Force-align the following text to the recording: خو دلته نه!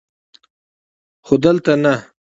خو 1.25 1.33
دلته 1.43 1.73
نه! 1.83 1.93